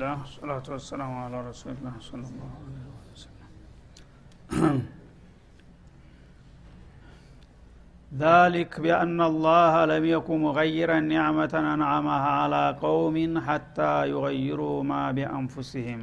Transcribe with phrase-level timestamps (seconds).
[0.00, 3.48] لله والصلاة والسلام على رسول الله صلى الله عليه وسلم
[8.26, 13.16] ذلك بأن الله لم يكن مغيرا نعمة أنعمها على قوم
[13.48, 16.00] حتى يغيروا ما بأنفسهم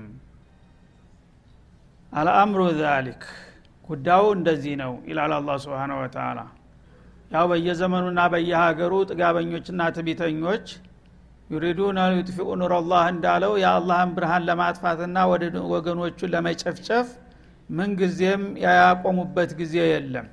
[2.13, 3.21] الأمر ذلك
[3.89, 6.39] ጉዳዩ እንደዚህ ነው ይላል አላ ስብን ወተላ
[7.33, 10.67] ያው በየዘመኑና በየሀገሩ ጥጋበኞችና ትቢተኞች
[11.50, 17.06] ዩሪዱን ዩጥፊኡ ኑረላህ እንዳለው የአላህን ብርሃን ለማጥፋትና ወደ ወገኖቹን ለመጨፍጨፍ
[17.70, 20.26] ምንጊዜም ያያቆሙበት ጊዜ የለም።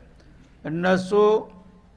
[0.63, 1.09] እነሱ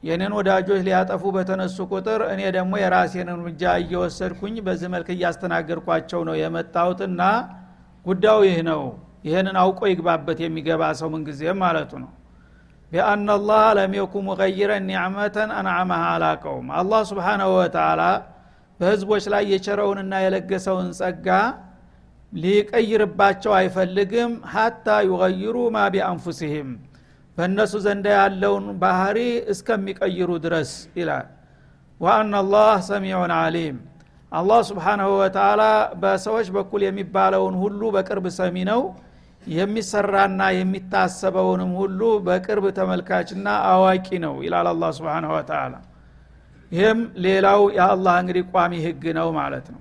[0.03, 7.23] የኔን ወዳጆች ሊያጠፉ በተነሱ ቁጥር እኔ ደግሞ የራሴን እርምጃ እየወሰድኩኝ በዚህ መልክ እያስተናገድኳቸው ነው የመጣሁትና
[8.05, 8.83] ጉዳዩ ይህ ነው።
[9.27, 12.11] ይህንን አውቆ ይግባበት የሚገባ ሰው ምንጊዜም ማለቱ ነው።
[12.93, 18.03] ቢአና ላህ ለም የኩ ሙቀይረን ኒዕመተን አንዓመሃ አላቀውም አላህ ስብሓናሁ ወተላ
[18.81, 21.29] በህዝቦች ላይ የቸረውንና የለገሰውን ጸጋ
[22.33, 26.71] ሊቀይርባቸው አይፈልግም ሀታ ዩገይሩ ማ ቢአንፉሲህም
[27.37, 29.19] በእነሱ ዘንዳ ያለውን ባህሪ
[29.53, 31.27] እስከሚቀይሩ ድረስ ይላል።
[32.01, 33.77] ወአና ላህ ሰሚዑን አሊም
[34.33, 35.63] አላህ ስብሓናሁ ወተላ
[36.03, 38.81] በሰዎች በኩል የሚባለውን ሁሉ በቅርብ ሰሚ ነው።
[39.53, 45.75] የሚሰራና የሚታሰበውንም ሁሉ በቅርብ ተመልካችና አዋቂ ነው ይላል አላ ስብሓናሁ ወተላ
[46.73, 49.81] ይህም ሌላው የአላህ እንግዲህ ቋሚ ህግ ነው ማለት ነው።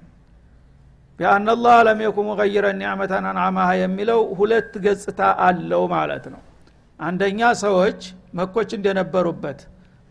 [1.19, 6.41] ቢአናላህ ለም የኩ ሙቀይረ ኒዕመተን አንዓማሃ የሚለው ሁለት ገጽታ አለው ማለት ነው።
[6.99, 7.99] አንደኛ ሰዎች
[8.37, 9.59] መኮች እንደነበሩበት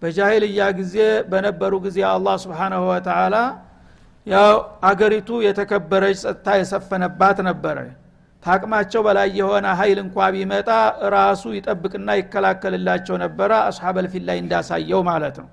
[0.03, 0.97] በጃሂልያ ጊዜ
[1.31, 3.37] በነበሩ ጊዜ አላህ ስብሓናሁ ወተላ
[4.27, 4.55] ያው
[4.89, 7.79] አገሪቱ የተከበረች ጸጥታ የሰፈነባት ነበረ።
[8.43, 10.69] ታቅማቸው በላይ የሆነ ሀይል እንኳ ቢመጣ
[11.15, 15.49] ራሱ ይጠብቅና ይከላከልላቸው ነበረ። አስሓበልፊት ላይ እንዳሳየው ማለት ነው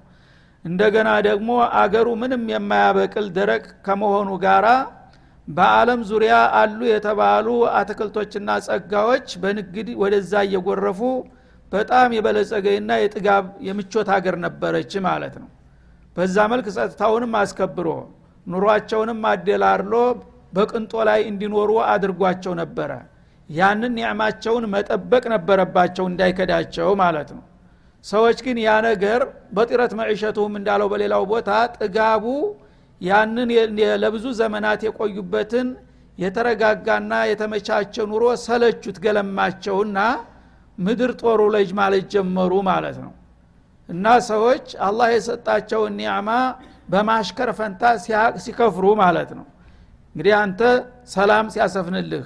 [0.66, 4.68] እንደገና ደግሞ አገሩ ምንም የማያበቅል ደረቅ ከመሆኑ ጋራ
[5.48, 7.48] በአለም ዙሪያ አሉ የተባሉ
[7.80, 11.00] አትክልቶችና ጸጋዎች በንግድ ወደዛ እየጎረፉ
[11.72, 15.50] በጣም የበለጸገና የጥጋብ የምቾት ሀገር ነበረች ማለት ነው።
[16.16, 17.88] በዛ መልክ ጸጥታውንም አስከብሮ
[18.48, 19.94] ኑሯቸውንም አደላርሎ
[20.54, 22.92] በቅንጦ ላይ እንዲኖሩ አድርጓቸው ነበረ።
[23.50, 27.44] ያንን ኒዕማቸውን መጠበቅ ነበረባቸው እንዳይከዳቸው ማለት ነው
[28.04, 29.20] ሰዎች ግን ያ ነገር
[29.56, 32.26] በጢረት መዒሸቱም እንዳለው በሌላው ቦታ ጥጋቡ
[33.02, 33.50] ያንን
[34.04, 35.68] ለብዙ ዘመናት የቆዩበትን
[36.18, 40.00] የተረጋጋና የተመቻቸ ኑሮ ሰለቹት ገለማቸውና
[40.78, 43.12] ምድር ጦሩ ለጅ ማለት ጀመሩ ማለት ነው።
[43.90, 46.30] እና ሰዎች አላህ የሰጣቸውን ኒዕማ
[46.90, 47.84] በማሽከር ፈንታ
[48.44, 49.46] ሲከፍሩ ማለት ነው።
[50.16, 50.62] እንግዲህ አንተ
[51.14, 52.26] ሰላም ሲያሰፍንልህ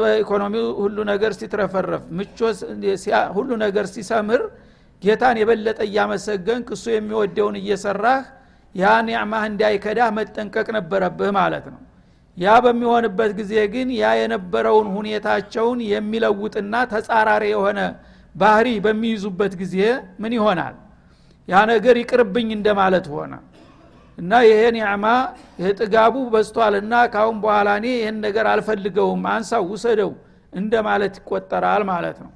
[0.00, 2.38] በኢኮኖሚው ሁሉ ነገር ሲትረፈረፍ ምቾ
[3.36, 4.42] ሁሉ ነገር ሲሰምር
[5.02, 8.22] ጌታን የበለጠ እያመሰገንክ እሱ የሚወደውን እየሰራህ
[8.74, 11.80] ያ ኒዕማህ እንዳይከዳህ መጠንቀቅ ነበረብህ ማለት ነው።
[12.36, 17.80] ያ በሚሆንበት ጊዜ ግን ያ የነበረውን ሁኔታቸውን የሚለውጥና ተጻራሪ የሆነ
[18.34, 19.76] ባህሪ በሚይዙበት ጊዜ
[20.22, 20.74] ምን ይሆናል?
[21.48, 23.32] ያ ነገር ይቅርብኝ እንደማለት ሆነ።
[24.18, 25.04] እና ይሄ ኒዕማ
[25.80, 30.10] ጥጋቡ በስቷልና ካሁን በኋላ እኔ ይህን ነገር አልፈልገውም አንሳው ውሰደው
[30.52, 32.30] እንደ ማለት ይቆጠራል ማለት ነው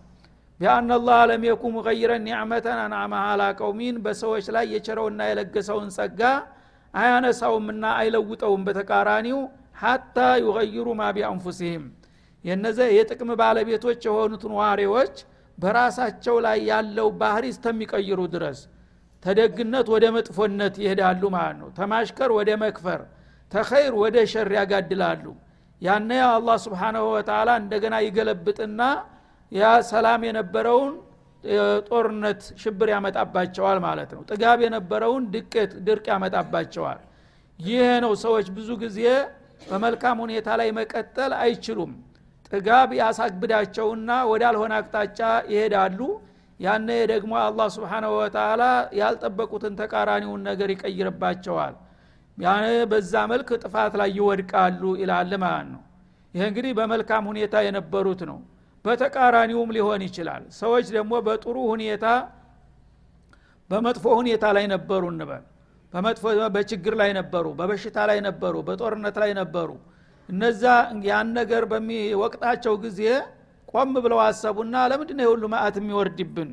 [0.63, 6.21] ቢአና ላህ ለም የኩ ሙቀይረን ኒዕመተን አንዓመሃ አላ ቀውሚን በሰዎች ላይ የቸረውና የለገሰውን ጸጋ
[6.95, 9.39] አያነሳውምና አይለውጠውም። በተቃራኒው
[9.81, 11.85] ሀታ ዩገይሩ ማ ቢአንፉሲህም
[12.45, 15.17] የነዘ የጥቅም ባለቤቶች የሆኑትን ዋሬዎች
[15.59, 18.61] በራሳቸው ላይ ያለው ባህሪ እስተሚቀይሩ ድረስ
[19.25, 23.03] ተደግነት ወደ መጥፎነት ይሄዳሉ ማለት ነው። ተማሽከር ወደ መክፈር
[23.53, 25.25] ተኸይር ወደ ሸር ያጋድላሉ።
[25.83, 28.81] ያነ አላህ ስብሓናሁ ወተላ እንደገና ይገለብጥና
[29.53, 30.93] ያ ሰላም የነበረውን
[31.89, 37.01] ጦርነት ሽብር ያመጣባቸዋል ማለት ነው። ጥጋብ የነበረውን ድቀት ድርቅ ያመጣባቸዋል።
[37.59, 39.01] ይህ ነው ሰዎች ብዙ ጊዜ
[39.67, 41.93] በመልካም ሁኔታ ላይ መቀጠል አይችሉም።
[42.53, 45.21] ጥጋብ ያሳግብዳቸውና ወዳልሆነ አቅጣጫ
[45.53, 46.01] ይሄዳሉ።
[46.61, 48.63] ያነ ደግሞ አላህ ስብሓናሁ ወተላ
[48.99, 51.75] ያልጠበቁትን ተቃራኒውን ነገር ይቀይርባቸዋል።
[52.39, 55.83] ያነ በዛ መልክ ጥፋት ላይ ይወድቃሉ ይላል ማለት ነው።
[56.35, 58.39] ይህ እንግዲህ በመልካም ሁኔታ የነበሩት ነው
[58.85, 62.07] በተቃራኒውም ሊሆን ይችላል። ሰዎች ደግሞ በጥሩ ሁኔታ
[63.71, 65.45] በመጥፎ ሁኔታ ላይ ነበሩ እንበል።
[65.93, 66.25] በመጥፎ
[66.55, 69.71] በችግር ላይ ነበሩ በበሽታ ላይ ነበሩ በጦርነት ላይ ነበሩ።
[70.29, 70.63] እነዛ
[71.07, 73.01] ያን ነገር በሚወቅጣቸው ጊዜ
[73.69, 76.51] ቆም ብለው አሰቡና ለምንድን ነው የሁሉ ማአት የሚወርድብን?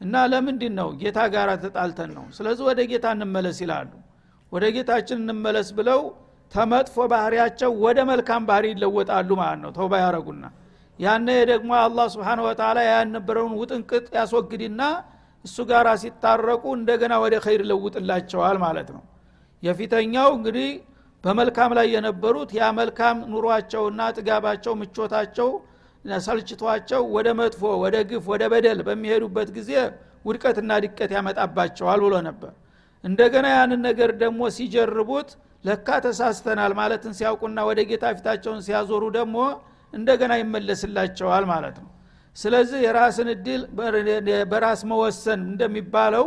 [0.00, 2.24] እና ለምንድን ነው ጌታ ጋር ተጣልተን ነው?
[2.36, 3.90] ስለዚህ ወደ ጌታ እንመለስ ይላሉ።
[4.52, 6.00] ወደ ጌታችን እንመለስ ብለው
[6.52, 10.44] ተመጥፎ ባህሪያቸው ወደ መልካም ባህሪ ይለወጣሉ ማለት ነው። ተውባ ያረጉና
[10.98, 14.82] ያነ ደግሞ አላህ ስብሓን ወተላ ያነበረውን ውጥንቅጥ ያስወግድና
[15.44, 19.02] እሱ ጋር ሲታረቁ እንደገና ወደ ኸይር ለውጥላቸዋል ማለት ነው።
[19.62, 20.70] የፊተኛው እንግዲህ
[21.24, 25.48] በመልካም ላይ የነበሩት ያ መልካም ኑሯቸውና ጥጋባቸው ምቾታቸው
[26.24, 29.70] ሰልችቷቸው ወደ መጥፎ ወደ ግፍ ወደ በደል በሚሄዱበት ጊዜ
[30.24, 32.52] ውድቀትና ድቀት ያመጣባቸዋል ብሎ ነበር።
[33.04, 35.28] እንደገና ያንን ነገር ደግሞ ሲጀርቡት
[35.64, 39.36] ለካ ተሳስተናል ማለትን ሲያውቁና ወደ ጌታ ፊታቸውን ሲያዞሩ ደግሞ
[39.96, 41.90] እንደገና ይመለስላቸዋል ማለት ነው።
[42.36, 43.62] ስለዚህ የራስን እድል
[44.50, 46.26] በራስ መወሰን እንደሚባለው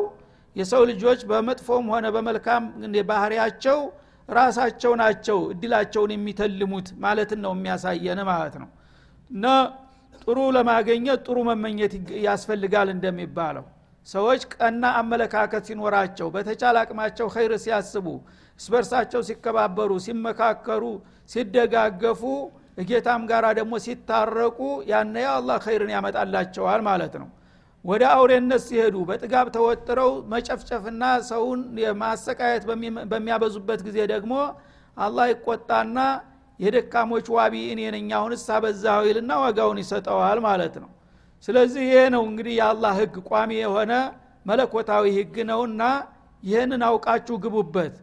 [0.56, 2.64] የሰው ልጆች በመጥፎም ሆነ በመልካም
[3.10, 3.78] ባህሪያቸው
[4.30, 8.70] ራሳቸው ናቸው እድላቸውን የሚተልሙት ማለትን ነው የሚያሳየን ማለት ነው።
[9.32, 9.46] እና
[10.22, 11.94] ጥሩ ለማገኘት ጥሩ መመኘት
[12.26, 13.66] ያስፈልጋል እንደሚባለው
[14.08, 18.08] ሰዎች ቀና አመለካከት ሲኖራቸው በተቻለ አቅማቸው ኸይር ሲያስቡ
[18.60, 20.84] እስበርሳቸው ሲከባበሩ ሲመካከሩ
[21.30, 22.22] ሲደጋገፉ
[22.80, 24.60] እጌታም ጋር ደግሞ ሲታረቁ
[24.92, 27.30] ያነ አላህ ኸይርን ያመጣላቸዋል ማለት ነው።
[27.86, 31.60] ወደ አውሬነት ሲሄዱ በጥጋብ ተወጥረው መጨፍጨፍና ሰውን
[32.02, 32.64] ማሰቃየት
[33.12, 34.34] በሚያበዙበት ጊዜ ደግሞ
[34.98, 36.00] አላህ ይቆጣና
[36.60, 38.44] የደካሞች ዋቢ እኔ ነኝ አሁንስ
[39.08, 40.90] ይልና ዋጋውን ይሰጠዋል ማለት ነው።
[41.48, 43.94] ስለዚህ ይሄ ነው እንግዲህ የአላህ ህግ ቋሚ የሆነ
[44.46, 45.84] መለኮታዊ ህግ ነውና
[46.44, 47.96] ይህንን አውቃችሁ ግቡበት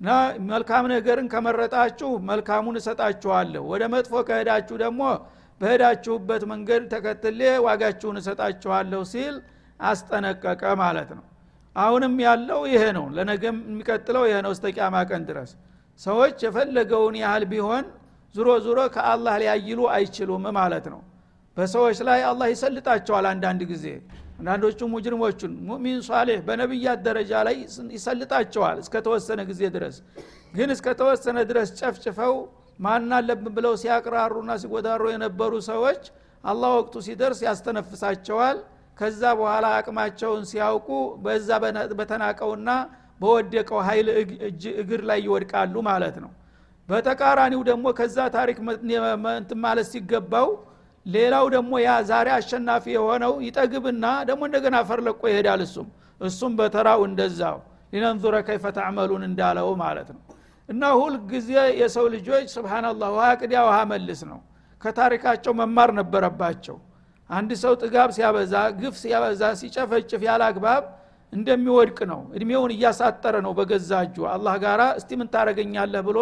[0.00, 0.10] እና
[0.48, 5.02] መልካም ነገርን ከመረጣችሁ መልካሙን እሰጣችኋለሁ። ወደ መጥፎ ከሄዳችሁ ደግሞ
[5.60, 9.36] በሄዳችሁበት መንገድ ተከትሌ ዋጋችሁን እሰጣችኋለሁ ሲል
[9.80, 11.24] አስጠነቀቀ ማለት ነው።
[11.76, 15.50] አሁንም ያለው ይሄ ነው። ለነገም የሚቀጥለው ይሄ ነው። እስተቂያማ ቀን ድረስ
[16.00, 17.84] ሰዎች የፈለገውን ያህል ቢሆን
[18.34, 21.00] ዙሮ ዙሮ ከአላህ ሊያይሉ አይችሉም ማለት ነው።
[21.56, 23.84] በሰዎች ላይ አላህ ይሰልጣቸዋል አንዳንድ ጊዜ
[24.38, 27.56] አንዳንዶቹ ሙጅሪሞቹን ሙእሚን ሷሌህ በነቢያት ደረጃ ላይ
[27.96, 29.96] ይሰልጣቸዋል እስከተወሰነ ጊዜ ድረስ።
[30.54, 32.34] ግን እስከተወሰነ ድረስ ጨፍጭፈው
[32.78, 36.02] ማን አለብን ብለው ሲያቅራሩና ሲጎዳሩ የነበሩ ሰዎች
[36.44, 38.58] አላህ ወቅቱ ሲደርስ ያስተነፍሳቸዋል።
[38.98, 40.88] ከዛ በኋላ አቅማቸውን ሲያውቁ
[41.24, 41.48] በዛ
[41.98, 42.70] በተናቀውና
[43.20, 44.08] በወደቀው ኃይል
[44.80, 46.30] እግር ላይ ይወድቃሉ ማለት ነው።
[46.88, 48.58] በተቃራኒው ደግሞ ከዛ ታሪክ
[49.64, 50.48] ማለት ሲገባው
[51.06, 55.88] ሌላው ደግሞ ያ ዛሬ አሸናፊ የሆነው ይጠግብና ደግሞ እንደገና ፈርለቆ ይሄዳል እሱም።
[56.20, 57.58] እሱም በተራው እንደዛው።
[57.92, 60.22] ሊነንዙረ ከይፈ ተዕመሉን እንዳለው ማለት ነው።
[60.68, 61.50] እና ሁል ጊዜ
[61.80, 64.40] የሰው ልጆች ስብናላህ ውሃ ቅዲያ ውሃ መልስ ነው።
[64.82, 66.76] ከታሪካቸው መማር ነበረባቸው።
[67.30, 70.82] አንድ ሰው ጥጋብ ሲያበዛ ግፍ ሲያበዛ ሲጨፈጭፍ ያለ አግባብ
[71.32, 76.18] እንደሚወድቅ ነው። እድሜውን እያሳጠረ ነው በገዛ እጁ። አላህ ጋራ እስቲ ምን ታረገኛለህ ብሎ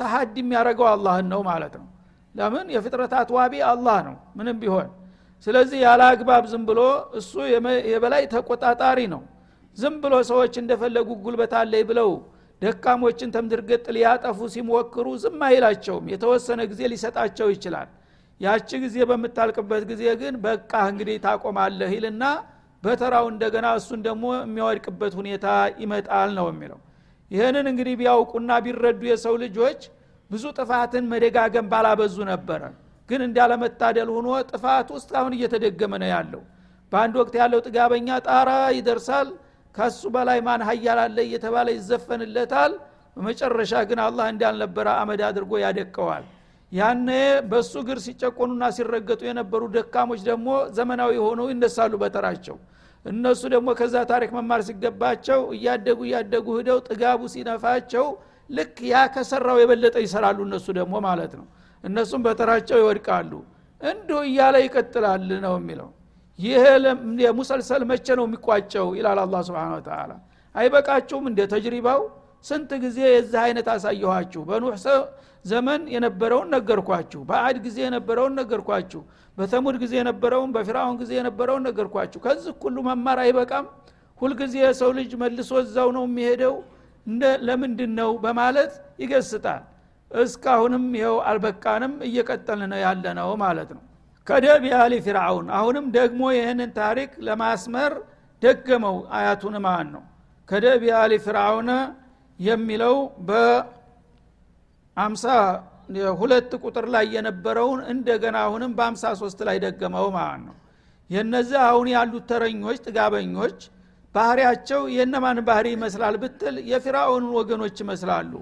[0.00, 1.86] ተሀዲ የሚያደረገው አላህን ነው ማለት ነው
[2.36, 2.66] ለምን?
[2.74, 4.88] የፍጥረታት ዋቢ አላህ ነው። ምንም ቢሆን።
[5.46, 6.80] ስለዚህ ያለ አግባብ ዝም ብሎ
[7.18, 7.32] እሱ
[7.92, 9.22] የበላይ ተቆጣጣሪ ነው።
[9.78, 12.10] ዝም ብሎ ሰዎች እንደፈለጉ ጉልበት አለይ ብለው
[12.62, 17.88] ደካሞችን ተምድርገጥ ሊያጠፉ ሲሞክሩ ዝም አይላቸውም። የተወሰነ ጊዜ ሊሰጣቸው ይችላል።
[18.40, 22.24] ያቺ ጊዜ በምታልቅበት ጊዜ ግን በቃ እንግዲህ ታቆማለህ ይልና
[22.82, 25.46] በተራው እንደገና እሱን ደግሞ የሚያወድቅበት ሁኔታ
[25.82, 26.80] ይመጣል ነው የሚለው።
[27.30, 29.80] ይህንን እንግዲህ ቢያውቁና ቢረዱ የሰው ልጆች
[30.30, 32.62] ብዙ ጥፋትን መደጋገም ባላበዙ ነበረ።
[33.08, 36.42] ግን እንዳለመታደል ሆኖ ጥፋት ውስጥ አሁን እየተደገመ ነው ያለው።
[36.92, 39.28] በአንድ ወቅት ያለው ጥጋበኛ ጣራ ይደርሳል
[39.74, 42.72] ከሱ በላይ ማን ሀያል አለ እየተባለ ይዘፈንለታል።
[43.16, 46.24] በመጨረሻ ግን አላህ እንዳልነበረ አመድ አድርጎ ያደቀዋል።
[46.72, 47.08] ያነ
[47.50, 52.56] በሱ እግር ሲጨቆኑና ሲረገጡ የነበሩ ደካሞች ደግሞ ዘመናዊ ሆነው ይነሳሉ በተራቸው።
[53.04, 58.06] እነሱ ደግሞ ከዛ ታሪክ መማር ሲገባቸው እያደጉ እያደጉ ሂደው ጥጋቡ ሲነፋቸው
[58.50, 61.46] ልክ ያ ከሰራው የበለጠ ይሰራሉ እነሱ ደግሞ ማለት ነው።
[61.84, 63.32] እነሱም በተራቸው ይወድቃሉ።
[63.80, 65.88] እንዲሁ እያለ ይቀጥላል ነው የሚለው።
[66.38, 66.62] ይሄ
[67.24, 68.88] የሙሰልሰል መቼ ነው የሚቋጨው?
[68.98, 70.12] ይላል አላ ስብን ተላ
[70.54, 72.00] አይበቃችሁም እንደ ተጅሪባው?
[72.44, 74.40] ስንት ጊዜ የዚህ አይነት አሳየኋችሁ?
[74.48, 74.74] በኑሕ
[75.44, 79.00] ዘመን የነበረውን ነገርኳችሁ። በአድ ጊዜ የነበረውን ነገርኳችሁ።
[79.36, 83.66] በተሙድ ጊዜ የነበረውን በፊራውን ጊዜ የነበረውን ነገርኳችሁ። ከዚህ ሁሉ መማር አይበቃም?
[84.20, 86.54] ሁልጊዜ የሰው ልጅ መልሶ እዛው ነው የሚሄደው
[87.46, 88.72] ለምንድን ነው በማለት
[89.02, 89.62] ይገስጣል።
[90.10, 93.82] እስካሁንም ይኸው አልበቃንም እየቀጠልን ነው ያለ ነው ማለት ነው።
[94.26, 97.92] ከደብ ያሊ ፊርአውን አሁንም ደግሞ ይህንን ታሪክ ለማስመር
[98.42, 100.02] ደገመው አያቱን ማን ነው?
[100.48, 101.68] ከደብ ያሊ ፊርአውን
[102.40, 102.96] የሚለው
[103.28, 105.24] በአምሳ
[106.20, 110.54] ሁለት ቁጥር ላይ የነበረውን እንደገና አሁንም በአምሳ ሶስት ላይ ደገመው ማለት ነው?
[111.10, 113.58] የነዚህ አሁን ያሉት ተረኞች ጥጋበኞች
[114.14, 118.32] ባህሪያቸው የእነማን ባህሪ ይመስላል ብትል የፊራውንን ወገኖች ይመስላሉ።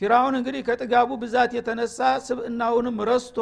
[0.00, 3.38] ፊራውን እንግዲህ ከጥጋቡ ብዛት የተነሳ ስብእናውንም ረስቶ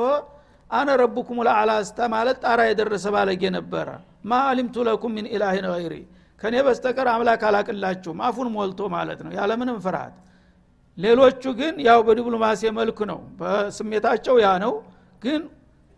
[0.70, 3.88] አነ ረቡኩም ለአላስተ ማለት ጣራ የደረሰ ባለጌ ነበረ።
[4.24, 5.94] ማ አሊምቱ ለኩም ሚን ኢላህን ገይሪ
[6.40, 10.14] ከእኔ በስተቀር አምላክ አላቅላችሁም አፉን ሞልቶ ማለት ነው። ያለምንም ፍርሃት።
[10.98, 14.72] ሌሎቹ ግን ያው በዲፕሎማሲ መልክ ነው በስሜታቸው ያ ነው።
[15.22, 15.42] ግን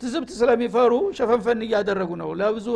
[0.01, 2.67] ትዝብት ስለሚፈሩ ሸፈንፈን እያደረጉ ነው። ለብዙ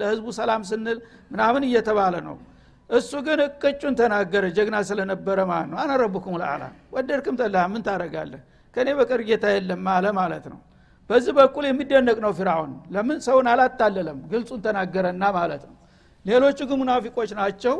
[0.00, 0.98] ለህዝቡ ሰላም ስንል
[1.30, 2.36] ምናምን እየተባለ ነው።
[2.90, 6.62] እሱ ግን እቅጩን ተናገረ። ጀግና ስለነበረ ማለት ነው። አነ ረቡኩም ልአላ
[6.94, 8.42] ወደድክም ጠላ ምን ታረጋለህ
[8.76, 10.60] ከእኔ በቀር ጌታ የለም አለ ማለት ነው።
[11.10, 14.18] በዚህ በኩል የሚደነቅ ነው ፊራውን ለምን ሰውን አላታለለም?
[14.30, 15.76] ግልጹን ተናገረና ማለት ነው።
[16.24, 17.74] ሌሎቹ ግን ሙናፊቆች ናቸው።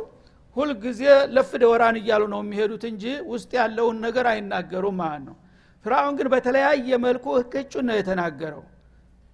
[0.57, 1.03] ሁልጊዜ
[1.35, 5.37] ለፍ ደወራን እያሉ ነው የሚሄዱት እንጂ ውስጥ ያለውን ነገር አይናገሩም ማለት ነው
[5.85, 8.63] ፍርአውን ግን በተለያየ መልኩ እቅጩን ነው የተናገረው።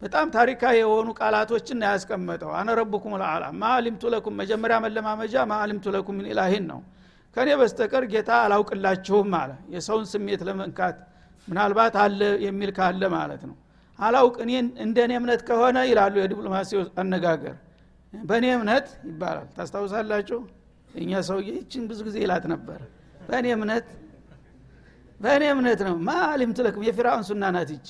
[0.02, 5.86] በጣም ታሪካዊ የሆኑ ቃላቶችን ያስቀመጠው። አነ ረቡኩም ልአላ ማ አሊምቱ ለኩም መጀመሪያ መለማመጃ ማ አሊምቱ
[5.94, 6.80] ለኩም ምን ኢላሂን ነው።
[7.36, 10.96] ከእኔ በስተቀር ጌታ አላውቅላችሁም አለ። የሰውን ስሜት ለመንካት
[11.48, 13.56] ምናልባት አለ የሚል ካለ ማለት ነው።
[13.98, 14.52] አላውቅ እኔ
[14.84, 16.70] እንደ እኔ እምነት ከሆነ ይላሉ የዲፕሎማሲ
[17.02, 17.56] አነጋገር።
[18.12, 20.38] በእኔ እምነት ይባላል። ታስታውሳላችሁ?
[20.94, 22.80] እኛ ሰውዬ ይችን ብዙ ጊዜ ይላት ነበር።
[23.28, 23.86] በእኔ እምነት
[25.20, 27.88] በእኔ እምነት ነው። ማ አሊምቱ ለኩም የፊራውን ሱና ናት ይቺ።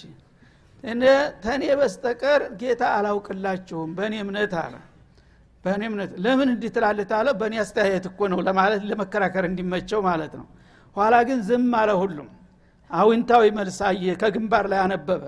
[1.45, 4.75] ተኔ በስተቀር ጌታ አላውቅላችሁም። በእኔ እምነት አለ።
[5.65, 10.47] በእኔ እምነት ለምን እንዲህ ትላለህ አለ በእኔ አስተያየት እኮ ነው ለማለት ለመከራከር እንዲመቸው ማለት ነው።
[10.97, 12.29] ኋላ ግን ዝም አለ ሁሉም።
[12.91, 15.23] አዊንታዊ መልስ አየ ከግንባር ላይ አነበበ።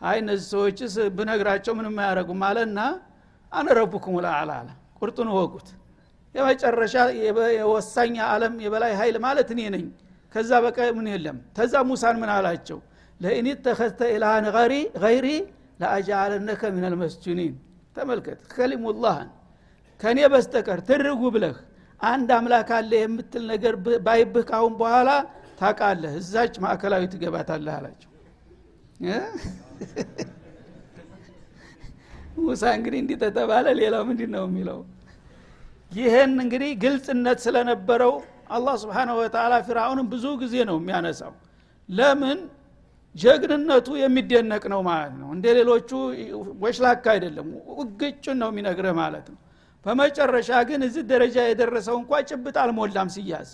[0.00, 2.80] አይ እነዚህ ሰዎችስ ብነግራቸው ምንም አያደረጉም አለና
[3.52, 4.50] አነረቡኩም ለአላ
[4.98, 5.68] ቁርጡን ወቁት
[6.34, 6.94] የመጨረሻ
[7.58, 9.84] የወሳኝ አለም የበላይ ኃይል ማለት እኔ ነኝ
[10.36, 12.78] ከዛ በቀ ምን የለም። ተዛ ሙሳን ምን አላቸው?
[13.20, 14.46] ለኢን ተኸዝተ ኢላሃን
[15.04, 15.26] ገይሪ
[15.80, 17.54] ለአጃአለነከ ምን አልመስጁኒን
[17.96, 19.30] ተመልከት ከሊሙላህን
[20.00, 21.56] ከእኔ በስተቀር ትርጉ ብለህ
[22.00, 23.74] አንድ አምላክ አለ የምትል ነገር
[24.06, 25.10] ባይብህ ካሁን በኋላ
[25.60, 28.10] ታቃለህ እዛች ማዕከላዊ ትገባታለህ አላቸው።
[32.38, 34.78] ሙሳ እንግዲህ እንዲህ ተተባለ። ሌላው ምንድን ነው የሚለው?
[35.92, 38.14] ይህን እንግዲህ ግልጽነት ስለነበረው
[38.50, 41.32] አላህ ስብሓንሁ ወተላ ፊርአውንም ብዙ ጊዜ ነው የሚያነሳው።
[41.88, 42.38] ለምን?
[43.14, 45.90] ጀግንነቱ የሚደነቅ ነው ማለት ነው። እንደ ሌሎቹ
[46.62, 47.46] ወሽላካ አይደለም
[47.78, 49.38] ውግጩን ነው የሚነግርህ ማለት ነው።
[49.86, 53.50] በመጨረሻ ግን እዚህ ደረጃ የደረሰው እንኳ ጭብጥ አልሞላም ሲያዝ።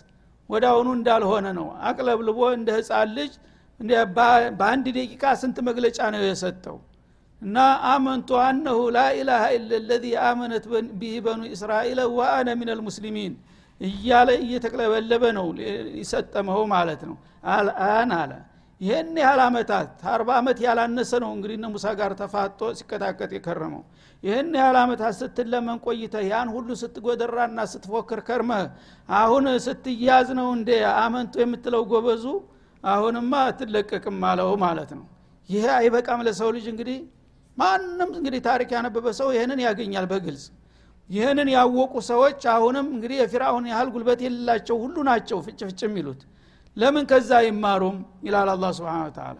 [0.69, 3.33] አሁኑ እንዳልሆነ ነው። አቅለብልቦ እንደ ህፃን ልጅ
[4.59, 6.77] በአንድ ደቂቃ ስንት መግለጫ ነው የሰጠው?
[7.43, 7.57] እና
[7.91, 10.65] አመንቱ አነሁ ላኢላሃ ኢለ ለዚ አመነት
[11.01, 13.33] ቢህ በኑ እስራኤል ወአነ ምን ልሙስሊሚን
[13.83, 15.47] እያለ እየተቅለበለበ ነው
[16.01, 17.17] ይሰጠመው ማለት ነው።
[17.53, 18.33] አልአን አለ።
[18.81, 23.83] ይህን ያህል አመታት አርባ ዓመት ያላነሰ ነው እንግዲህ ሙሳ ጋር ተፋጦ ሲቀጣቀጥ የከረመው።
[24.23, 28.65] ይህን ያህል አመታት ስትለመን ቆይተ ያን ሁሉ ስትጎደራና ስትፎክር ከርመህ
[29.19, 32.25] አሁን ስትያዝ ነው እንደ አመንቱ የምትለው ጎበዙ
[32.85, 35.05] አሁንማ አትለቀቅም አለው ማለት ነው።
[35.49, 36.99] ይሄ አይበቃም ለሰው ልጅ እንግዲህ
[37.57, 40.45] ማንም እንግዲህ ታሪክ ያነበበ ሰው ይህንን ያገኛል በግልጽ
[41.11, 46.21] ይህንን ያወቁ ሰዎች አሁንም እንግዲህ የፊራውን ያህል ጉልበት የሌላቸው ሁሉ ናቸው ፍጭ ፍጭ የሚሉት።
[46.77, 47.97] ለምን ከዛ አይማሩም?
[48.27, 49.39] ይላል አላ ስብን ተላ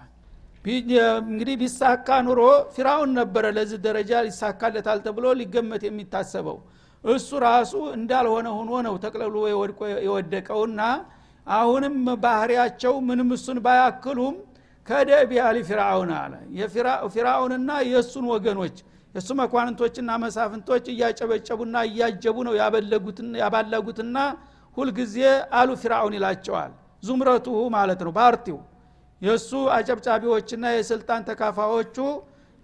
[1.27, 2.41] እንግዲህ ቢሳካ ኑሮ
[2.75, 6.59] ፊራውን ነበረ ለዚህ ደረጃ ሊሳካለታል ተብሎ ሊገመት የሚታሰበው።
[7.05, 9.35] እሱ ራሱ እንዳልሆነ ሆኖ ነው ተቅለሉ
[10.07, 10.81] የወደቀውና
[11.47, 14.35] አሁንም ባህሪያቸው ምንም እሱን ባያክሉም
[14.89, 16.33] ከደቢ አሊ ፊርአውን አለ
[17.15, 18.77] ፊርአውንና የእሱን ወገኖች
[19.15, 22.55] የእሱ መኳንንቶችና መሳፍንቶች እያጨበጨቡና እያጀቡ ነው
[23.43, 24.19] ያባለጉትና
[24.77, 25.17] ሁልጊዜ
[25.59, 26.71] አሉ ፊርአውን ይላቸዋል።
[27.03, 28.59] ዙምረቱሁ ማለት ነው ፓርቲው
[29.23, 31.97] የእሱ አጨብጫቢዎችና የስልጣን ተካፋዎቹ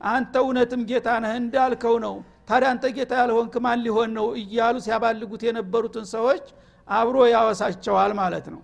[0.00, 2.14] አንተ እውነትም ጌታ ነህ እንዳልከው ነው።
[2.49, 4.26] ታዲያ አንተ ጌታ ያልሆንክ ማን ሊሆን ነው?
[4.40, 6.45] እያሉ ሲያባልጉት የነበሩትን ሰዎች
[6.88, 8.61] አብሮ ያወሳቸዋል ማለት ነው።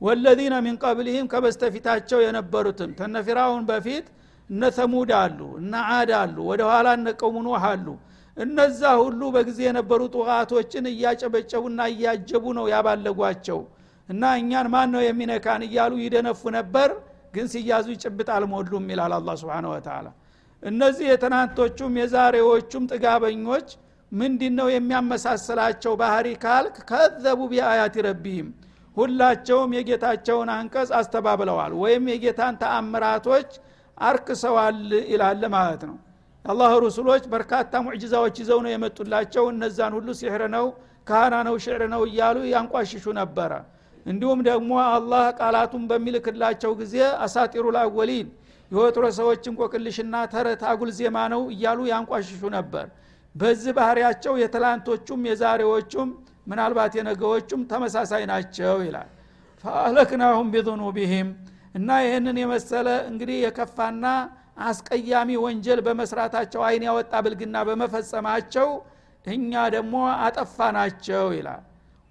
[0.00, 4.06] ወለዚነ ሚን ቀብልህም ከበስተፊታቸው የነበሩትን ተነ ፊራውን በፊት
[4.50, 7.86] እነ ተሙድ አሉ እነ አድ አሉ ወደ ኋላ እነ ቀውሙ አሉ።
[8.36, 13.60] እነዛ ሁሉ በጊዜ የነበሩ ጡቃቶችን እያጨበጨቡና እያጀቡ ነው ያባለጓቸው።
[14.08, 16.90] እና እኛን ማን ነው የሚነካን እያሉ ይደነፉ ነበር
[17.34, 20.06] ግን ሲያዙ ጭብጥ አልሞሉም ይላል አላ ስብን ወተላ
[20.62, 23.68] እነዚህ የትናንቶቹም የዛሬዎቹም ጥጋበኞች
[24.12, 28.48] ምንድ ነው የሚያመሳስላቸው ባህሪ ካልክ ከዘቡ ቢአያት ረቢህም
[28.96, 33.50] ሁላቸውም የጌታቸውን አንቀጽ አስተባብለዋል። ወይም የጌታን ተአምራቶች
[34.06, 34.78] አርክሰዋል
[35.12, 35.96] ይላል ማለት ነው።
[36.44, 40.66] አላህ ሩሱሎች በርካታ ሙዕጅዛዎች ይዘው ነው የመጡላቸው። እነዛን ሁሉ ሲሕር ነው
[41.06, 43.52] ካህና ነው ሽዕር ነው እያሉ ያንቋሽሹ ነበረ።
[44.06, 48.28] እንዲሁም ደግሞ አላህ ቃላቱን በሚልክላቸው ጊዜ አሳጢሩ ላወሊን
[48.70, 52.86] የወትሮ ሰዎች እንቆቅልሽና ተረት አጉል ዜማ ነው እያሉ ያንቋሽሹ ነበር።
[53.34, 56.08] በዚህ ባህሪያቸው የትላንቶቹም የዛሬዎቹም
[56.46, 59.08] ምናልባት የነገዎቹም ተመሳሳይ ናቸው ይላል።
[59.64, 61.28] ፈአህለክናሁም ቢዙኑቢህም
[61.74, 64.04] እና ይህንን የመሰለ እንግዲህ የከፋና
[64.64, 68.68] አስቀያሚ ወንጀል በመስራታቸው አይን ያወጣ ብልግና በመፈጸማቸው
[69.26, 69.94] እኛ ደግሞ
[70.24, 71.62] አጠፋናቸው ይላል።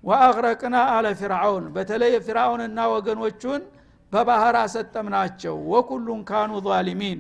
[0.03, 3.61] ወአግረቅና አለ ፊርዓውን በተለይ ፊርዓውንና ወገኖቹን
[4.11, 7.19] በባህር አሰጠምናቸው። ወኩሉን ካኑ ዛሊሚን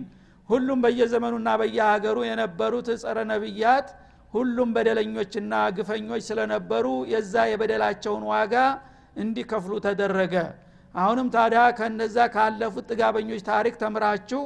[0.49, 3.87] ሁሉም በየዘመኑና በየሀገሩ የነበሩት ጸረ ነቢያት
[4.33, 8.55] ሁሉም በደለኞችና ግፈኞች ስለነበሩ የዛ የበደላቸውን ዋጋ
[9.17, 10.35] እንዲከፍሉ ተደረገ
[10.97, 14.41] አሁንም ታዲያ ከነዛ ካለፉት ጥጋበኞች ታሪክ ተምራችሁ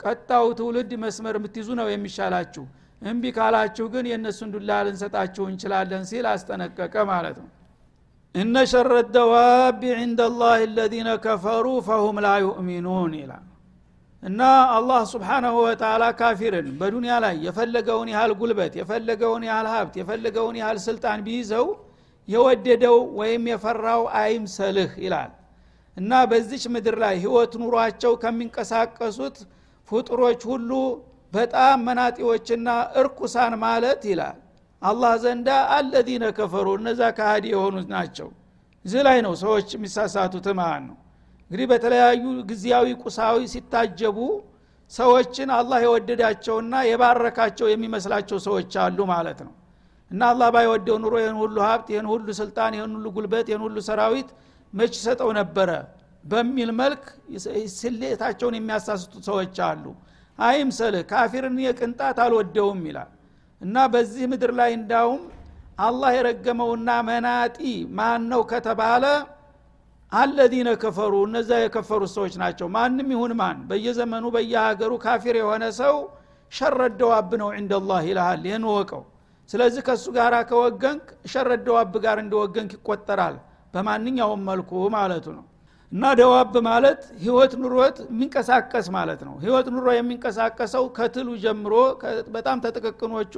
[0.00, 2.64] ቀጣው ትውልድ መስመር የምትይዙ ነው የሚሻላችሁ።
[3.02, 7.48] እምቢ ካላችሁ ግን የእነሱን ዱላ ልንሰጣችሁ እንችላለን ሲል አስጠነቀቀ ማለት ነው።
[8.34, 13.44] እነ ሸረ ደዋቢ ዕንደ ላህ ለዚነ ከፈሩ ፈሁም ላ ዩእሚኑን ይላል።
[14.22, 14.40] እና
[14.76, 21.20] አላህ ስብሓናሁ ወተላ ካፊርን በዱንያ ላይ የፈለገውን ያህል ጉልበት የፈለገውን ያህል ሀብት የፈለገውን ያህል ስልጣን
[21.26, 21.66] ቢይዘው
[22.28, 25.32] የወደደው ወይም የፈራው አይምሰልህ ይላል
[25.96, 29.36] እና በዚች ምድር ላይ ህይወት ኑሯቸው ከሚንቀሳቀሱት
[29.88, 30.70] ፍጡሮች ሁሉ
[31.32, 32.68] በጣም መናጢዎችና
[33.00, 34.38] እርኩሳን ማለት ይላል።
[34.82, 38.28] አላህ ዘንዳ አለዚነ ከፈሩ እነዛ ካሃዲ የሆኑት ናቸው።
[38.84, 40.96] እዚህ ላይ ነው ሰዎች የሚሳሳቱት ማለት ነው።
[41.50, 44.18] እንግዲህ በተለያዩ ጊዜያዊ ቁሳዊ ሲታጀቡ
[44.92, 49.52] ሰዎችን አላህ የወደዳቸውና የባረካቸው የሚመስላቸው ሰዎች አሉ ማለት ነው።
[50.10, 53.76] እና አላህ ባይወደው ኑሮ ይህን ሁሉ ሀብት ይህን ሁሉ ስልጣን ይህን ሁሉ ጉልበት ይህን ሁሉ
[53.88, 54.28] ሰራዊት
[54.74, 55.70] መች ሰጠው ነበረ?
[56.24, 57.02] በሚል መልክ
[57.76, 59.84] ስሌታቸውን የሚያሳስቱ ሰዎች አሉ።
[60.38, 63.10] አይምሰልህ ካፊርን የቅንጣት አልወደውም ይላል።
[63.60, 65.22] እና በዚህ ምድር ላይ እንዳውም
[65.80, 67.58] አላህ የረገመውና መናጢ
[67.98, 69.04] ማን ነው ከተባለ
[70.12, 75.96] አለዚነ ከፈሩ እነዛ የከፈሩ ሰዎች ናቸው። ማንም ይሁን ማን በየዘመኑ በየሀገሩ ካፊር የሆነ ሰው
[76.52, 79.02] ሸረደዋብ ነው ዕንደላህ ይልሃል ይህን ወቀው
[79.50, 81.02] ስለዚህ ከእሱ ጋር ከወገንክ
[81.32, 83.36] ሸረደዋብ ጋር እንደወገንክ ይቆጠራል
[83.74, 85.44] በማንኛውም መልኩ ማለቱ ነው።
[85.92, 91.74] እና ደዋብ ማለት ህይወት ኑሮት የሚንቀሳቀስ ማለት ነው። ህይወት ኑሮ የሚንቀሳቀሰው ከትሉ ጀምሮ
[92.36, 93.34] በጣም ተጥቅቅኖቹ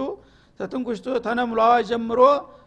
[0.61, 2.21] ተትንኩሽቶ ተነምሏዋ ጀምሮ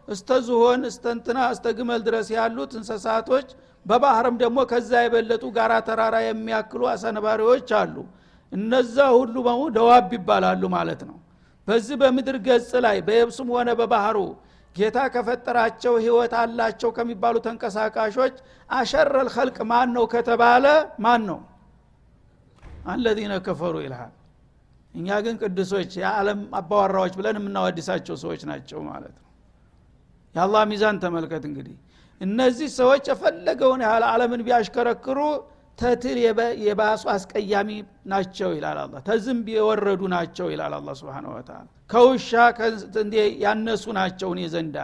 [0.08, 3.48] እስተ ዝሆን እስተንትና እስተ ግመል ድረስ ያሉት እንስሳቶች
[3.86, 7.96] በባህርም ደግሞ ከዛ የበለጡ ጋራ ተራራ የሚያክሉ አሰነባሪዎች አሉ።
[8.52, 9.34] እነዛ ሁሉ
[9.76, 11.16] ደዋብ ይባላሉ ማለት ነው።
[11.68, 14.18] በዚህ በምድር ገጽ ላይ በየብሱም ሆነ በባህሩ
[14.76, 18.34] ጌታ ከፈጠራቸው ህይወት አላቸው ከሚባሉ ተንቀሳቃሾች
[18.70, 20.66] አሸረል ኸልቅ ማን ነው ከተባለ
[21.04, 21.38] ማን ነው
[22.86, 24.12] አለዚነ ከፈሩ ይልሃል።
[24.94, 29.26] እኛ ግን ቅዱሶች የዓለም አባዋራዎች ብለን የምናወድሳቸው ሰዎች ናቸው ማለት ነው።
[30.34, 31.76] የአላህ ሚዛን ተመልከት እንግዲህ።
[32.20, 35.18] እነዚህ ሰዎች የፈለገውን ያህል አለምን ቢያሽከረክሩ
[35.80, 36.18] ተትል
[36.64, 37.70] የባሱ አስቀያሚ
[38.12, 41.58] ናቸው ይላል አላ ተዝንብ የወረዱ ናቸው ይላል አላ ስብን ወተላ
[41.90, 42.30] ከውሻ
[43.44, 44.76] ያነሱ ናቸው እኔ ዘንዳ።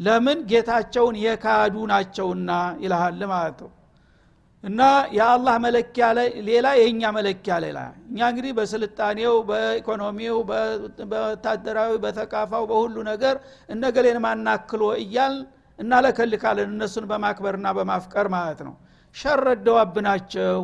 [0.00, 0.38] ለምን?
[0.50, 2.50] ጌታቸውን የካዱ ናቸውና
[2.82, 3.70] ይልሃል ማለት ነው።
[4.64, 4.80] እና
[5.16, 6.04] የአላህ መለኪያ
[6.48, 10.36] ሌላ የእኛ መለኪያ ሌላ። እኛ እንግዲህ በስልጣኔው በኢኮኖሚው
[11.10, 13.36] በወታደራዊ በተቃፋው በሁሉ ነገር
[13.68, 15.36] እነገሌን ማናክሎ እያል
[15.78, 18.74] እናለከልካለን እነሱን በማክበርና በማፍቀር ማለት ነው
[19.18, 20.58] ሸረደዋብ ናቸው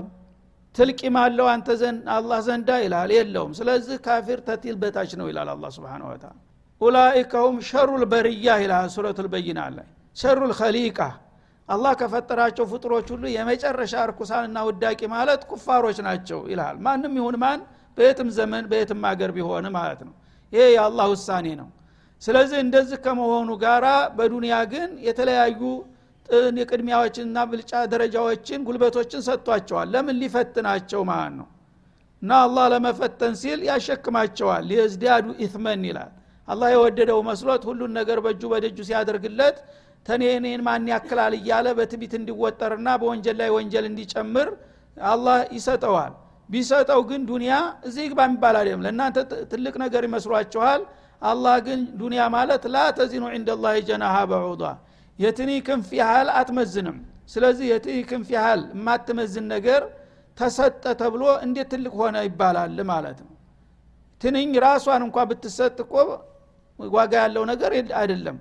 [0.74, 1.68] ትልቂም አለው አንተ
[2.14, 6.32] አላህ ዘንዳ ይላል። የለውም። ስለዚህ ካፊር ተቲል በታች ነው ይላል አላ ስብን ወተላ
[6.80, 9.86] ኡላይከ ሁም ሸሩ ልበርያ ይላል ሱረቱ ልበይና ላይ።
[10.16, 10.98] ሸሩ ልከሊቃ
[11.68, 17.60] አላህ ከፈጠራቸው ፍጡሮች ሁሉ የመጨረሻ እርኩሳንና ውዳቂ ማለት ኩፋሮች ናቸው ይልሃል ማንም ይሁን ማን
[17.98, 20.14] በየትም ዘመን በየትም ሀገር ቢሆን ማለት ነው።
[20.52, 21.68] ይሄ የአላህ ውሳኔ ነው።
[22.22, 23.86] ስለዚህ እንደዚህ ከመሆኑ ጋራ
[24.16, 25.60] በዱንያ ግን የተለያዩ
[26.58, 31.48] የቅድሚያዎችንና ብልጫ ደረጃዎችን ጉልበቶችን ሰጥቷቸዋል። ለምን ሊፈትናቸው ማለት ነው?
[32.22, 36.12] እና አላህ ለመፈተን ሲል ያሸክማቸዋል። ሊየዝዲያዱ ኢትመን ይላል።
[36.48, 39.56] አላህ የወደደው መስሎት ሁሉን ነገር በእጁ በደጁ ሲያደርግለት
[40.06, 44.48] ተኔኔን ማን ያክላል እያለ በትቢት እንዲወጠርና በወንጀል ላይ ወንጀል እንዲጨምር
[44.96, 46.12] አላህ ይሰጠዋል።
[46.48, 47.52] ቢሰጠው ግን ዱንያ
[47.88, 49.16] እዚህ ግባ የሚባል አይደለም። ለእናንተ
[49.52, 50.82] ትልቅ ነገር ይመስሏችኋል።
[51.22, 53.50] አላህ ግን ዱንያ ማለት ላ ተዚኑ ዕንደ
[53.88, 54.62] ጀናሃ በዑዷ
[55.18, 56.96] የትኒ ክንፍ ያህል አትመዝንም።
[57.32, 59.82] ስለዚህ የትኒ ክንፍ ያህል የማትመዝን ነገር
[60.38, 63.30] ተሰጠ ተብሎ እንዴት ትልቅ ሆነ ይባላል ማለት ነው።
[64.20, 65.94] ትንኝ ራሷን እንኳ ብትሰጥ እኮ
[66.78, 68.36] ዋጋ ያለው ነገር አይደለም።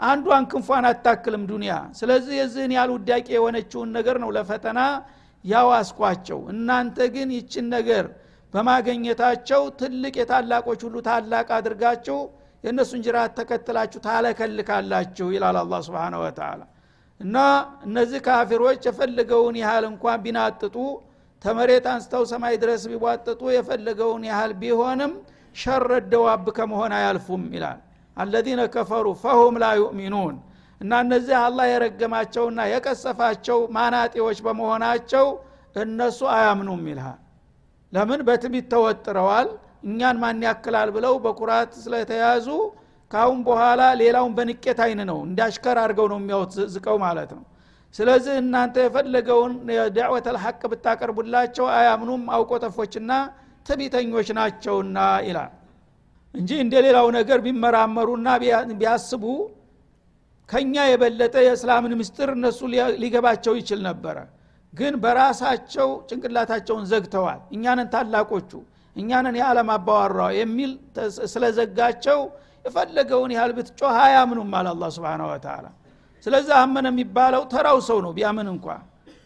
[0.00, 4.80] አንዷን ክንፏን አታክልም ዱንያ። ስለዚህ የዚህን ያህል ውዳቄ የሆነችውን ነገር ነው ለፈተና
[5.44, 8.04] ያዋስኳቸው። እናንተ ግን ይችን ነገር
[8.54, 12.18] በማገኘታቸው ትልቅ የታላቆች ሁሉ ታላቅ አድርጋችሁ
[12.64, 16.60] የእነሱን ጅራት ተከትላችሁ ታለከልካላችሁ ይላል አላ ስብን ወተላ
[17.20, 17.36] እና
[17.86, 20.76] እነዚህ ካፊሮች የፈለገውን ያህል እንኳን ቢናጥጡ
[21.42, 25.12] ተመሬት አንስተው ሰማይ ድረስ ቢቧጥጡ የፈለገውን ያህል ቢሆንም
[25.56, 27.78] ሸረደዋብ ከመሆን አያልፉም ይላል።
[28.16, 30.36] አለዚነ ከፈሩ ፈሁም ላ ዩእሚኑን።
[30.80, 35.26] እና እነዚህ አላህ የረገማቸውና የቀሰፋቸው ማናጤዎች በመሆናቸው
[35.76, 37.18] እነሱ አያምኑም ይልሃል።
[37.92, 38.20] ለምን?
[38.28, 39.48] በትቢት ተወጥረዋል
[39.82, 42.46] እኛን ማን ያክላል ብለው በኩራት ስለተያዙ
[43.10, 47.44] ካሁን በኋላ ሌላውን በንቄት አይን ነው እንዳሽከር አድርገው ነው የሚያወት ዝቀው ማለት ነው።
[47.94, 49.52] ስለዚህ እናንተ የፈለገውን
[49.96, 53.12] ዳዕወት ልሐቅ ብታቀርቡላቸው አያምኑም አውቆጠፎችና
[53.66, 55.52] ትቢተኞች ናቸውና ይላል።
[56.34, 58.28] እንጂ እንደ ሌላው ነገር ቢመራመሩና
[58.74, 59.24] ቢያስቡ
[60.48, 62.60] ከኛ የበለጠ የእስላምን ምስጢር እነሱ
[63.02, 64.18] ሊገባቸው ይችል ነበረ።
[64.72, 68.50] ግን በራሳቸው ጭንቅላታቸውን ዘግተዋል። እኛንን ታላቆቹ
[68.98, 70.70] እኛንን የዓለም አባዋራ የሚል
[71.32, 72.20] ስለዘጋቸው
[72.64, 75.66] የፈለገውን ያህል ብትጮህ አያምኑም አለ አላ ስብን ወተላ
[76.26, 78.66] ስለዚህ አመነ የሚባለው ተራው ሰው ነው ቢያምን እንኳ።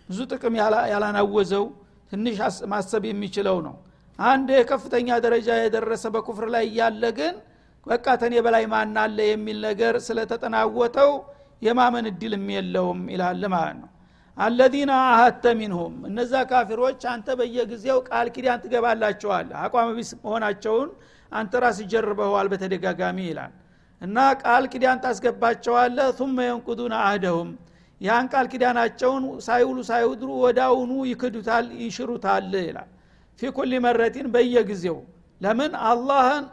[0.08, 0.54] ብዙ ጥቅም
[0.92, 1.64] ያላናወዘው
[2.12, 2.36] ትንሽ
[2.72, 3.74] ማሰብ የሚችለው ነው።
[4.18, 7.34] አንድ የከፍተኛ ደረጃ የደረሰ በኩፍር ላይ እያለ ግን
[7.86, 11.10] በቃ ተኔ በላይ ማን አለ የሚል ነገር ስለተጠናወተው
[11.62, 13.88] የማመን እድልም የለውም ይላል ማለት ነው
[14.36, 20.88] አለዚነ አህተ ሚንሁም እነዛ ካፊሮች አንተ በየጊዜው ቃል ኪዳን ትገባላቸዋል አቋም ቢስ መሆናቸውን
[21.32, 23.52] አንተ ራስ ይጀርበኸዋል በተደጋጋሚ ይላል።
[24.00, 27.50] እና ቃል ኪዳን ታስገባቸዋለ ثመ የንቁዱን አህደሁም
[28.00, 32.88] ያን ቃል ኪዳናቸውን ሳይውሉ ሳይውድሩ ወዳውኑ ይክዱታል ይሽሩታል ይላል።
[33.40, 34.98] ፊ ኩል መረቲን በየጊዜው
[35.40, 36.44] ለምን አላህን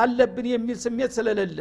[0.00, 1.58] አለብን የሚል ስሜት ስለሌለ።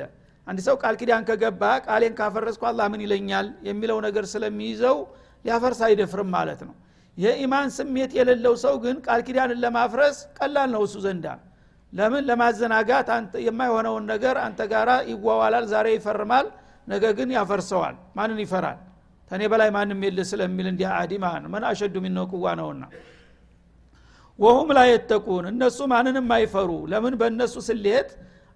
[0.47, 4.97] አንድ ሰው ቃል ኪዳን ከገባ ቃሌን ካፈረስኩ አላህ ምን ይለኛል የሚለው ነገር ስለሚይዘው
[5.45, 6.73] ሊያፈርስ አይደፍርም ማለት ነው።
[7.17, 11.25] የኢማን ስሜት የሌለው ሰው ግን ቃል ኪዳንን ለማፍረስ ቀላል ነው እሱ ዘንዳ።
[11.93, 12.23] ለምን?
[12.29, 13.09] ለማዘናጋት
[13.47, 16.45] የማይሆነውን ነገር አንተ ጋራ ይዋዋላል ዛሬ ይፈርማል
[16.87, 18.77] ነገ ግን ያፈርሰዋል። ማንን ይፈራል?
[19.31, 22.25] ተኔ በላይ ማንም የለ ስለሚል እንዲህ አዲ ማለት መን አሸዱ ሚነው
[22.59, 22.83] ነውና።
[24.39, 27.13] ወሁም ላይ የተቁን እነሱ ማንንም አይፈሩ። ለምን?
[27.21, 28.09] በእነሱ ስሌት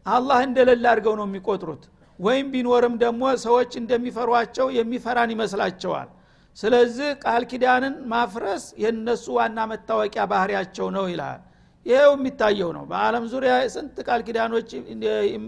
[0.06, 1.84] አላህ እንደሌለ አድርገው ነው የሚቆጥሩት።
[2.20, 6.10] ወይም ቢኖርም ደግሞ ሰዎች እንደሚፈሯቸው የሚፈራን ይመስላቸዋል
[6.58, 11.42] ስለዚህ ቃል ኪዳንን ማፍረስ የነሱ ዋና መታወቂያ ባህሪያቸው ነው ይላል።
[11.86, 14.70] ይሄው የሚታየው ነው። በአለም ዙሪያ ስንት ቃል ኪዳኖች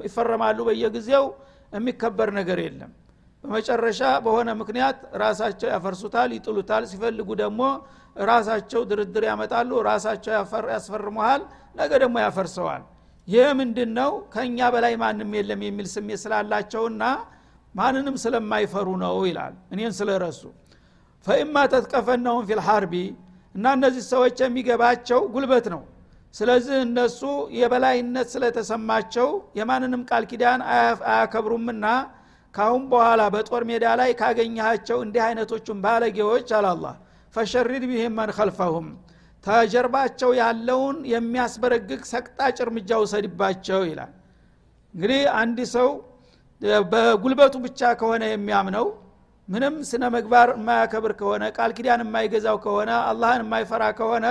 [0.07, 1.25] ይፈረማሉ በየጊዜው?
[1.73, 2.91] የሚከበር ነገር የለም።
[3.43, 7.61] በመጨረሻ በሆነ ምክንያት ራሳቸው ያፈርሱታል ይጥሉታል። ሲፈልጉ ደግሞ
[8.25, 10.31] ራሳቸው ድርድር ያመጣሉ ራሳቸው
[10.73, 11.41] ያስፈርመሃል
[11.75, 12.83] ነገ ደግሞ ያፈርሰዋል።
[13.27, 17.03] ይህ ምንድን ነው ከእኛ በላይ ማንም የለም የሚል ስሜት ስላላቸውና
[17.75, 20.41] ማንንም ስለማይፈሩ ነው ይላል። እኔን ስለረሱ
[21.27, 22.93] ፈኢማ ተትቀፈነሁም ፊልሐርቢ
[23.55, 25.81] እና እነዚህ ሰዎች የሚገባቸው ጉልበት ነው።
[26.33, 27.21] ስለዚህ እነሱ
[27.59, 29.27] የበላይነት ስለተሰማቸው
[29.59, 31.85] የማንንም ቃል ኪዳን አያከብሩምና
[32.53, 36.85] ካሁን በኋላ በጦር ሜዳ ላይ ካገኘሃቸው እንዲህ አይነቶቹን ባለጌዎች አላላ
[37.33, 38.87] ፈሸሪድ ቢህም መን ከልፈሁም
[39.43, 44.13] ተጀርባቸው ያለውን የሚያስበረግግ ሰቅጣጭ እርምጃ ውሰድባቸው ይላል።
[44.93, 45.89] እንግዲህ አንድ ሰው
[46.91, 48.87] በጉልበቱ ብቻ ከሆነ የሚያምነው
[49.49, 54.25] ምንም ስነ ምግባር የማያከብር ከሆነ ቃል ኪዳን የማይገዛው ከሆነ አላህን የማይፈራ ከሆነ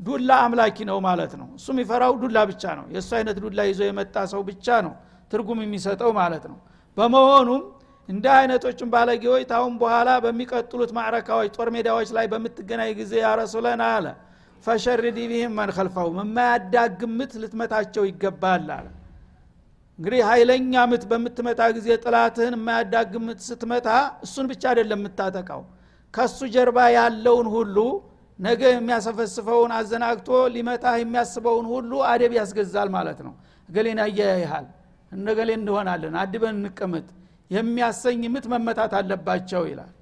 [0.00, 4.16] ዱላ አምላኪ ነው ማለት ነው። እሱ የሚፈራው ዱላ ብቻ ነው። የእሱ አይነት ዱላ ይዞ የመጣ
[4.32, 4.94] ሰው ብቻ ነው
[5.32, 6.58] ትርጉም የሚሰጠው ማለት ነው።
[6.96, 7.62] በመሆኑም
[8.08, 14.06] እንደ አይነቶችን ባለጌዎች ታሁን በኋላ በሚቀጥሉት ማዕረካዎች ጦር ሜዳዎች ላይ በምትገናኝ ጊዜ ያረሱለን አለ
[14.64, 18.86] ፈሸርዲ ቢህም መን ከልፈሁም የማያዳግም ምት ልትመታቸው ይገባል አለ
[20.00, 23.88] እንግዲህ ኃይለኛ ምት በምትመታ ጊዜ ጥላትህን የማያዳግም ምት ስትመታ
[24.24, 25.62] እሱን ብቻ አይደለም የምታጠቃው።
[26.14, 27.76] ከሱ ጀርባ ያለውን ሁሉ
[28.38, 33.34] ነገ የሚያሰፈስፈውን አዘናግቶ ሊመታህ የሚያስበውን ሁሉ አደብ ያስገዛል ማለት ነው።
[33.68, 34.66] እገሌን አያያይሃል
[35.12, 37.06] እነገሌ እንሆናለን አድበን እንቀመጥ
[37.50, 39.92] የሚያሰኝ ምት መመታት አለባቸው ይላል።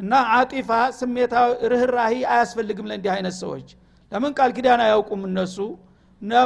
[0.00, 3.68] እና አጢፋ ስሜታዊ ርኅራሂ አያስፈልግም ለእንዲህ አይነት ሰዎች።
[4.12, 4.32] ለምን?
[4.38, 5.56] ቃል ኪዳን አያውቁም እነሱ።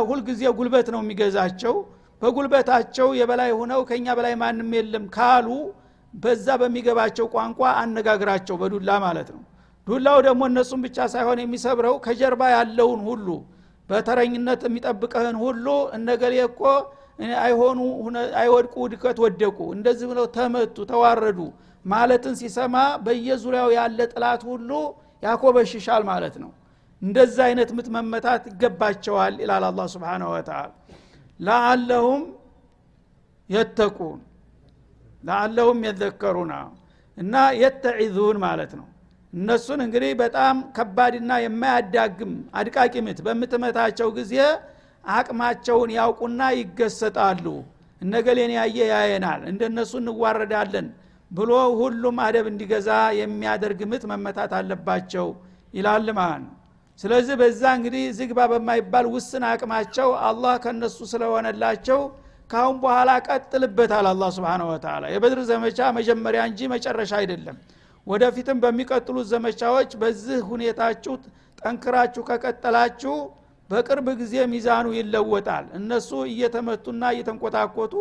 [0.09, 1.75] ሁልጊዜ ጉልበት ነው የሚገዛቸው
[2.23, 5.49] በጉልበታቸው የበላይ ሆነው ከኛ በላይ ማንም የለም ካሉ
[6.15, 9.43] በዛ በሚገባቸው ቋንቋ አነጋግራቸው በዱላ ማለት ነው።
[9.87, 13.29] ዱላው ደግሞ እነሱን ብቻ ሳይሆን የሚሰብረው ከጀርባ ያለውን ሁሉ
[13.89, 16.63] በተረኝነት የሚጠብቀህን ሁሉ እነገሌ እኮ
[17.43, 17.79] አይሆኑ
[18.41, 21.39] አይወድቁ ውድቀት ወደቁ እንደዚህ ብለው ተመቱ ተዋረዱ
[21.85, 24.71] ማለትን ሲሰማ በየዙሪያው ያለ ጥላት ሁሉ
[25.23, 26.51] ያኮበሽሻል ማለት ነው።
[27.03, 30.61] እንደዛ አይነት ምት መመታት ይገባቸዋል ይላል አላ ስብን ወተላ
[31.41, 32.23] ለአለሁም
[33.51, 34.19] የተቁን
[35.23, 36.55] ለአለሁም የዘከሩና
[37.19, 38.87] እና የተዒዙን ማለት ነው።
[39.33, 44.35] እነሱን እንግዲህ በጣም ከባድና የማያዳግም አድቃቂ ምት በምትመታቸው ጊዜ
[45.05, 47.47] አቅማቸውን ያውቁና ይገሰጣሉ።
[48.01, 50.87] እነገሌን ያየ ያየናል እንደነሱ እንዋረዳለን
[51.31, 52.89] ብሎ ሁሉም አደብ እንዲገዛ
[53.21, 55.29] የሚያደርግ ምት መመታት አለባቸው
[55.75, 56.53] ይላል ማለት ነው
[56.99, 62.01] ስለዚህ በዛ እንግዲህ ዝግባ በማይባል ውስን አቅማቸው አላህ ከነሱ ስለሆነላቸው
[62.51, 67.57] ካሁን በኋላ ቀጥልበታል አላ ስብን ወተላ የበድር ዘመቻ መጀመሪያ እንጂ መጨረሻ አይደለም።
[68.07, 71.15] ወደፊትም በሚቀጥሉት ዘመቻዎች በዚህ ሁኔታችሁ
[71.59, 73.15] ጠንክራችሁ ከቀጠላችሁ
[73.71, 77.95] በቅርብ ጊዜ ሚዛኑ ይለወጣል። እነሱ እየተመቱና እየተንቆታኮቱ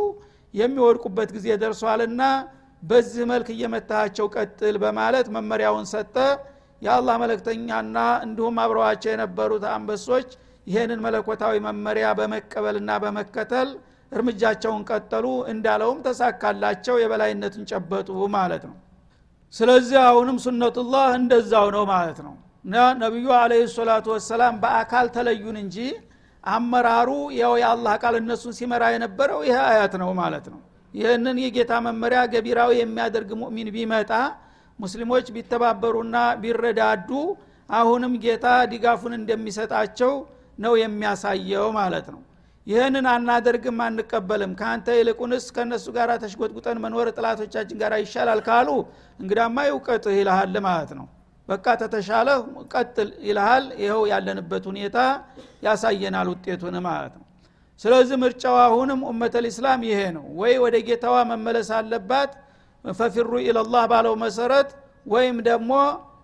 [0.54, 2.22] የሚወድቁበት ጊዜ ደርሷልና
[2.84, 6.16] በዚህ መልክ እየመታቸው ቀጥል በማለት መመሪያውን ሰጠ
[6.82, 10.30] የአላህ መለክተኛና እንዲሁም አብረዋቸው የነበሩት አንበሶች
[10.68, 13.70] ይህንን መለኮታዊ መመሪያ በመቀበልና በመከተል
[14.12, 18.76] እርምጃቸውን ቀጠሉ። እንዳለውም ተሳካላቸው የበላይነትን ጨበጡ ማለት ነው።
[19.54, 22.34] ስለዚህ አሁንም ሱነቱላህ እንደዛው ነው ማለት ነው።
[22.66, 25.78] እና ነቢዩ አለህ ሰላቱ ወሰላም በአካል ተለዩን እንጂ
[26.44, 27.10] አመራሩ
[27.40, 30.60] ያው የአላህ ቃል እነሱን ሲመራ የነበረው ይህ አያት ነው ማለት ነው።
[30.94, 34.12] ይህንን የጌታ መመሪያ ገቢራዊ የሚያደርግ ሙእሚን ቢመጣ
[34.80, 37.10] ሙስሊሞች ቢተባበሩና ቢረዳዱ
[37.70, 40.14] አሁንም ጌታ ድጋፉን እንደሚሰጣቸው
[40.60, 42.22] ነው የሚያሳየው ማለት ነው።
[42.68, 48.70] ይህንን አናደርግም አንቀበልም። ከአንተ ይልቁንስ ከእነሱ ጋር ተሽጎጥጉጠን መኖር ጥላቶቻችን ጋር ይሻላል ካሉ
[49.20, 51.08] እንግዳማ ይውቀጥህ ይልሃል ማለት ነው።
[51.50, 52.30] በቃ ተተሻለ
[52.74, 54.98] ቀጥል ይልሃል። ይኸው ያለንበት ሁኔታ
[55.68, 57.24] ያሳየናል ውጤቱን ማለት ነው።
[57.80, 59.46] ስለዚህ ምርጫው አሁንም ኡመተል
[59.86, 62.32] ይሄ ነው። ወይ ወደ ጌታዋ መመለስ አለባት
[62.99, 64.71] ፈፊሩ ኢለላህ ባለው መሰረት
[65.07, 65.73] ወይም ደግሞ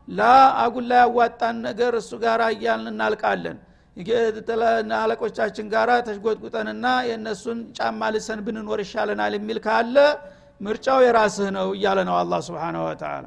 [0.08, 0.22] ላ
[0.64, 3.58] አጉላ ያዋጣን ነገር እሱ ጋር እያልን እናልቃለን
[5.00, 9.96] አለቆቻችን ጋር ተሽጎጥቁጠንና የእነሱን ጫማ ልሰን ብንኖር ይሻለናል የሚል ካለ
[10.60, 13.24] ምርጫው የራስህ ነው እያለ ነው አላ ስብሓንሁ ወተላ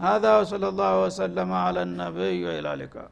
[0.00, 3.08] هذا وصلى الله وسلم على النبي وإلى اللقاء